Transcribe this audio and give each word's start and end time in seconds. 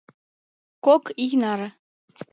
—Кок 0.85 1.03
ий 1.23 1.33
наре. 1.41 1.69